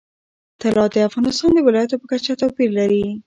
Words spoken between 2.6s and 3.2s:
لري.